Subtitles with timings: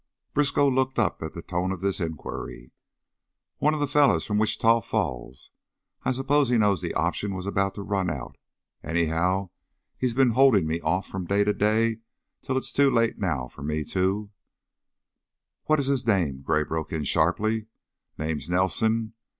[0.33, 2.71] _"Briskow looked up at the tone of this inquiry.
[3.59, 5.51] "One of the fellers from Wichita Falls.
[6.03, 8.35] I s'pose he knowed the option was about run out;
[8.83, 9.51] anyhow,
[9.99, 11.97] he's been holdin' me off from day to day
[12.41, 14.31] till it's too late now fer me to"
[15.65, 17.67] "What is his name?" Gray broke in, sharply.
[18.17, 19.13] "Name's Nelson.